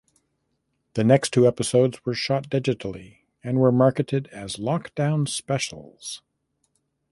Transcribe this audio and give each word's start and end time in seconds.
Next 0.97 1.31
two 1.31 1.45
episodes 1.47 2.03
were 2.05 2.15
shot 2.15 2.49
digitally 2.49 3.17
and 3.43 3.59
were 3.59 3.71
marketed 3.71 4.29
as 4.29 4.55
lockdown 4.55 5.27
specials. 5.27 6.23